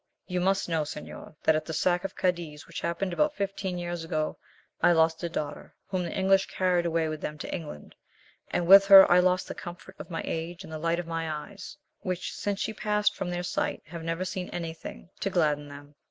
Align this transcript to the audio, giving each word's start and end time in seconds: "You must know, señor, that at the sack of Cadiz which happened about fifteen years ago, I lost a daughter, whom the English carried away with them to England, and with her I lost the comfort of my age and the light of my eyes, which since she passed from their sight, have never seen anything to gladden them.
"You 0.25 0.41
must 0.41 0.67
know, 0.67 0.81
señor, 0.81 1.35
that 1.43 1.55
at 1.55 1.63
the 1.65 1.73
sack 1.75 2.03
of 2.03 2.15
Cadiz 2.15 2.65
which 2.65 2.81
happened 2.81 3.13
about 3.13 3.35
fifteen 3.35 3.77
years 3.77 4.03
ago, 4.03 4.39
I 4.81 4.93
lost 4.93 5.21
a 5.21 5.29
daughter, 5.29 5.75
whom 5.89 6.01
the 6.01 6.11
English 6.17 6.47
carried 6.47 6.87
away 6.87 7.07
with 7.07 7.21
them 7.21 7.37
to 7.37 7.53
England, 7.53 7.93
and 8.49 8.65
with 8.65 8.87
her 8.87 9.05
I 9.11 9.19
lost 9.19 9.47
the 9.47 9.53
comfort 9.53 9.95
of 9.99 10.09
my 10.09 10.23
age 10.25 10.63
and 10.63 10.73
the 10.73 10.79
light 10.79 10.97
of 10.97 11.05
my 11.05 11.29
eyes, 11.29 11.77
which 11.99 12.33
since 12.33 12.59
she 12.59 12.73
passed 12.73 13.15
from 13.15 13.29
their 13.29 13.43
sight, 13.43 13.83
have 13.85 14.01
never 14.01 14.25
seen 14.25 14.49
anything 14.49 15.11
to 15.19 15.29
gladden 15.29 15.67
them. 15.67 15.93